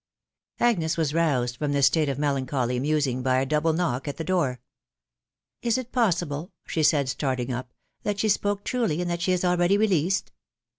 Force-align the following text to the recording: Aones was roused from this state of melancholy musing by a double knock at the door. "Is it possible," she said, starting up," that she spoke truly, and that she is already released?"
Aones 0.59 0.97
was 0.97 1.13
roused 1.13 1.57
from 1.57 1.73
this 1.73 1.85
state 1.85 2.09
of 2.09 2.17
melancholy 2.17 2.79
musing 2.79 3.21
by 3.21 3.39
a 3.39 3.45
double 3.45 3.71
knock 3.71 4.07
at 4.07 4.17
the 4.17 4.23
door. 4.23 4.59
"Is 5.61 5.77
it 5.77 5.91
possible," 5.91 6.51
she 6.65 6.81
said, 6.81 7.07
starting 7.07 7.53
up," 7.53 7.71
that 8.01 8.17
she 8.17 8.27
spoke 8.29 8.63
truly, 8.63 8.99
and 8.99 9.11
that 9.11 9.21
she 9.21 9.31
is 9.31 9.45
already 9.45 9.77
released?" 9.77 10.31